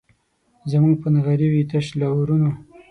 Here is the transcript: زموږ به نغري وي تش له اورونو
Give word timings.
زموږ 0.71 0.93
به 1.01 1.07
نغري 1.15 1.47
وي 1.51 1.63
تش 1.71 1.85
له 1.99 2.05
اورونو 2.13 2.51